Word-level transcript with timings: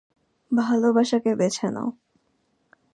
ভালোবাসাকে 0.51 1.31
বেছে 1.35 1.67
নাও। 1.67 1.89